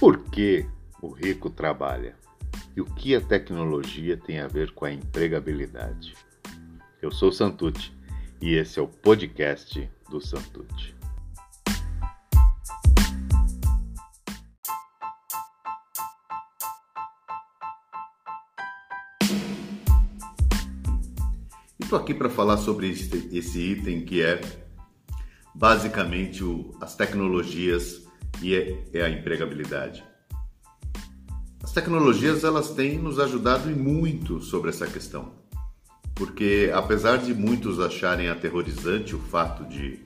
Por 0.00 0.16
que 0.30 0.64
o 1.02 1.10
rico 1.10 1.50
trabalha? 1.50 2.16
E 2.74 2.80
o 2.80 2.86
que 2.86 3.14
a 3.14 3.20
tecnologia 3.20 4.16
tem 4.16 4.40
a 4.40 4.48
ver 4.48 4.70
com 4.72 4.86
a 4.86 4.90
empregabilidade? 4.90 6.14
Eu 7.02 7.12
sou 7.12 7.30
Santucci 7.30 7.92
e 8.40 8.54
esse 8.54 8.78
é 8.78 8.82
o 8.82 8.88
podcast 8.88 9.90
do 10.08 10.18
Santucci. 10.18 10.94
Estou 21.78 21.98
aqui 21.98 22.14
para 22.14 22.30
falar 22.30 22.56
sobre 22.56 22.88
esse, 22.88 23.36
esse, 23.36 23.60
item 23.60 24.06
que 24.06 24.22
é 24.22 24.40
basicamente 25.54 26.42
o, 26.42 26.74
as 26.80 26.96
tecnologias 26.96 28.08
e 28.42 28.54
é, 28.54 28.84
é 28.92 29.02
a 29.02 29.10
empregabilidade. 29.10 30.04
As 31.62 31.72
tecnologias 31.72 32.42
elas 32.42 32.70
têm 32.70 32.98
nos 32.98 33.18
ajudado 33.18 33.70
e 33.70 33.74
muito 33.74 34.40
sobre 34.40 34.70
essa 34.70 34.86
questão, 34.86 35.32
porque 36.14 36.70
apesar 36.74 37.18
de 37.18 37.34
muitos 37.34 37.78
acharem 37.78 38.28
aterrorizante 38.28 39.14
o 39.14 39.18
fato 39.18 39.64
de 39.64 40.00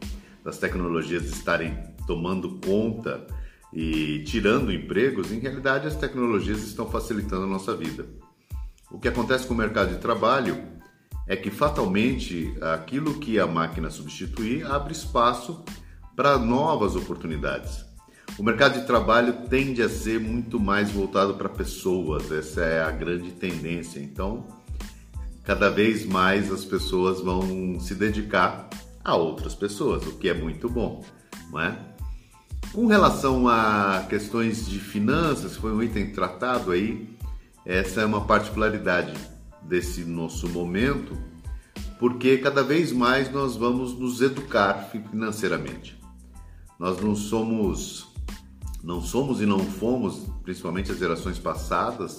das 0.45 0.59
tecnologias 0.59 1.25
estarem 1.25 1.75
tomando 2.07 2.61
conta 2.61 3.27
e 3.73 4.23
tirando 4.25 4.71
empregos, 4.71 5.33
em 5.33 5.39
realidade 5.39 5.87
as 5.87 5.97
tecnologias 5.97 6.63
estão 6.63 6.89
facilitando 6.89 7.45
a 7.45 7.49
nossa 7.49 7.75
vida. 7.75 8.07
O 8.91 8.99
que 8.99 9.09
acontece 9.09 9.47
com 9.47 9.55
o 9.55 9.57
mercado 9.57 9.95
de 9.95 10.01
trabalho 10.01 10.63
é 11.27 11.35
que 11.35 11.51
fatalmente 11.51 12.55
aquilo 12.61 13.19
que 13.19 13.41
a 13.41 13.47
máquina 13.47 13.91
substituir 13.91 14.67
abre 14.67 14.93
espaço 14.93 15.65
para 16.15 16.39
novas 16.39 16.95
oportunidades. 16.95 17.85
O 18.37 18.43
mercado 18.43 18.81
de 18.81 18.87
trabalho 18.87 19.47
tende 19.49 19.81
a 19.81 19.89
ser 19.89 20.19
muito 20.19 20.59
mais 20.59 20.91
voltado 20.91 21.35
para 21.35 21.49
pessoas, 21.49 22.33
essa 22.33 22.63
é 22.63 22.83
a 22.83 22.91
grande 22.91 23.31
tendência. 23.31 24.01
Então, 24.01 24.45
cada 25.45 25.71
vez 25.71 26.05
mais 26.05 26.51
as 26.51 26.65
pessoas 26.65 27.21
vão 27.21 27.79
se 27.79 27.95
dedicar 27.95 28.69
a 29.05 29.15
outras 29.15 29.55
pessoas, 29.55 30.05
o 30.07 30.17
que 30.17 30.29
é 30.29 30.35
muito 30.35 30.69
bom, 30.69 31.05
não 31.51 31.61
é? 31.61 31.79
Com 32.73 32.87
relação 32.87 33.47
a 33.47 34.05
questões 34.09 34.67
de 34.67 34.81
finanças, 34.81 35.55
foi 35.57 35.73
um 35.73 35.81
item 35.81 36.11
tratado 36.11 36.73
aí, 36.73 37.17
essa 37.65 38.01
é 38.01 38.05
uma 38.05 38.25
particularidade 38.25 39.15
desse 39.63 40.01
nosso 40.05 40.49
momento, 40.49 41.17
porque 42.01 42.39
cada 42.39 42.65
vez 42.65 42.91
mais 42.91 43.31
nós 43.31 43.55
vamos 43.55 43.97
nos 43.97 44.21
educar 44.21 44.91
financeiramente. 44.91 45.97
Nós 46.79 47.01
não 47.01 47.15
somos 47.15 48.14
não 48.85 49.01
somos 49.01 49.41
e 49.41 49.47
não 49.47 49.61
fomos, 49.61 50.27
principalmente 50.43 50.93
as 50.93 50.99
gerações 50.99 51.39
passadas, 51.39 52.19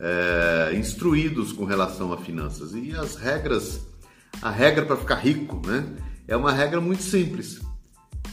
é, 0.00 0.72
instruídos 0.74 1.52
com 1.52 1.66
relação 1.66 2.14
a 2.14 2.16
finanças. 2.16 2.72
E 2.74 2.92
as 2.94 3.16
regras, 3.16 3.86
a 4.40 4.50
regra 4.50 4.86
para 4.86 4.96
ficar 4.96 5.16
rico, 5.16 5.60
né? 5.66 5.86
É 6.26 6.34
uma 6.34 6.50
regra 6.50 6.80
muito 6.80 7.02
simples. 7.02 7.60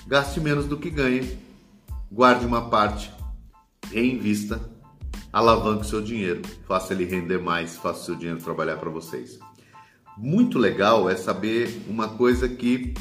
Gaste 0.07 0.39
menos 0.39 0.65
do 0.65 0.77
que 0.77 0.89
ganha, 0.89 1.37
guarde 2.09 2.45
uma 2.45 2.69
parte, 2.69 3.11
reinvista, 3.91 4.61
alavanque 5.31 5.85
seu 5.85 6.01
dinheiro, 6.01 6.41
faça 6.65 6.93
ele 6.93 7.05
render 7.05 7.39
mais, 7.39 7.75
faça 7.75 8.05
seu 8.05 8.15
dinheiro 8.15 8.41
trabalhar 8.41 8.77
para 8.77 8.89
vocês. 8.89 9.37
Muito 10.17 10.57
legal 10.57 11.09
é 11.09 11.15
saber 11.15 11.83
uma 11.89 12.07
coisa 12.07 12.47
que 12.47 12.93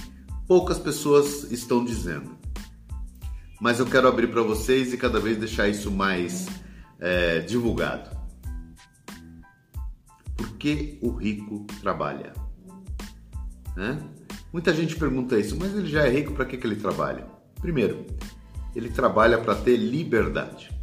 poucas 0.49 0.79
pessoas 0.79 1.51
estão 1.53 1.85
dizendo 1.85 2.42
mas 3.63 3.79
eu 3.79 3.87
quero 3.87 4.09
abrir 4.09 4.27
para 4.27 4.43
vocês 4.43 4.93
e 4.93 4.97
cada 4.97 5.21
vez 5.21 5.39
deixar 5.39 5.69
isso 5.69 5.89
mais 5.89 6.49
é, 6.99 7.39
divulgado. 7.39 8.11
Por 10.37 10.57
que 10.57 10.99
o 11.01 11.11
rico 11.11 11.65
trabalha? 11.81 12.33
Muita 14.53 14.75
gente 14.75 14.97
pergunta 14.97 15.39
isso, 15.39 15.57
mas 15.57 15.73
ele 15.77 15.87
já 15.87 16.05
é 16.05 16.11
rico, 16.11 16.33
para 16.33 16.45
que, 16.45 16.57
que 16.57 16.67
ele 16.67 16.75
trabalha? 16.75 17.25
Primeiro, 17.61 18.05
ele 18.75 18.89
trabalha 18.89 19.39
para 19.39 19.55
ter 19.55 19.77
liberdade. 19.77 20.77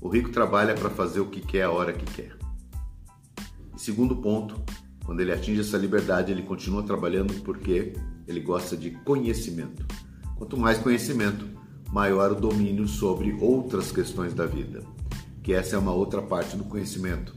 O 0.00 0.08
rico 0.08 0.30
trabalha 0.30 0.74
para 0.74 0.90
fazer 0.90 1.20
o 1.20 1.30
que 1.30 1.40
quer 1.40 1.62
a 1.62 1.70
hora 1.70 1.92
que 1.92 2.12
quer. 2.12 2.36
E 3.72 3.80
segundo 3.80 4.16
ponto, 4.16 4.60
quando 5.04 5.20
ele 5.20 5.30
atinge 5.30 5.60
essa 5.60 5.78
liberdade, 5.78 6.32
ele 6.32 6.42
continua 6.42 6.82
trabalhando 6.82 7.34
porque 7.44 7.92
ele 8.26 8.40
gosta 8.40 8.76
de 8.76 8.90
conhecimento. 8.90 9.86
Quanto 10.36 10.56
mais 10.56 10.76
conhecimento, 10.78 11.56
maior 11.90 12.32
o 12.32 12.40
domínio 12.40 12.86
sobre 12.86 13.36
outras 13.40 13.92
questões 13.92 14.34
da 14.34 14.46
vida, 14.46 14.82
que 15.42 15.52
essa 15.52 15.76
é 15.76 15.78
uma 15.78 15.92
outra 15.92 16.20
parte 16.20 16.56
do 16.56 16.64
conhecimento. 16.64 17.34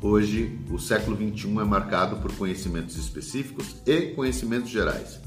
Hoje, 0.00 0.58
o 0.70 0.78
século 0.78 1.16
XXI 1.16 1.58
é 1.60 1.64
marcado 1.64 2.16
por 2.16 2.34
conhecimentos 2.34 2.96
específicos 2.96 3.76
e 3.86 4.08
conhecimentos 4.14 4.70
gerais. 4.70 5.20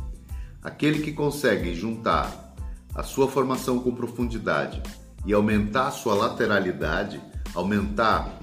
Aquele 0.62 1.02
que 1.02 1.14
consegue 1.14 1.74
juntar 1.74 2.54
a 2.94 3.04
sua 3.04 3.28
formação 3.28 3.80
com 3.80 3.94
profundidade 3.94 4.82
e 5.26 5.34
aumentar 5.34 5.88
a 5.88 5.92
sua 5.92 6.14
lateralidade, 6.14 7.22
aumentar 7.54 8.40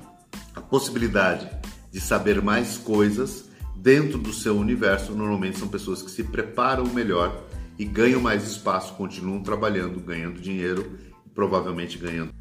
a 0.54 0.60
possibilidade 0.60 1.50
de 1.90 2.00
saber 2.00 2.40
mais 2.40 2.78
coisas 2.78 3.46
dentro 3.76 4.18
do 4.18 4.32
seu 4.32 4.56
universo, 4.56 5.12
normalmente 5.12 5.58
são 5.58 5.68
pessoas 5.68 6.02
que 6.02 6.10
se 6.10 6.24
preparam 6.24 6.86
melhor 6.86 7.44
e 7.78 7.84
ganham 7.84 8.20
mais 8.20 8.46
espaço, 8.46 8.94
continuam 8.94 9.42
trabalhando, 9.42 10.00
ganhando 10.00 10.40
dinheiro 10.40 10.98
e 11.26 11.30
provavelmente 11.30 11.98
ganhando. 11.98 12.32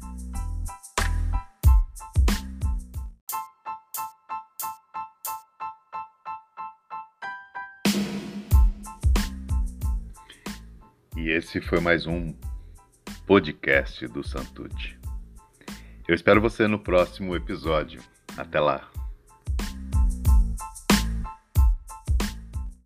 E 11.16 11.30
esse 11.30 11.60
foi 11.60 11.80
mais 11.80 12.06
um 12.06 12.34
podcast 13.26 14.06
do 14.08 14.24
Santucci. 14.24 14.98
Eu 16.08 16.14
espero 16.14 16.40
você 16.40 16.66
no 16.66 16.78
próximo 16.78 17.36
episódio. 17.36 18.02
Até 18.36 18.58
lá! 18.58 19.01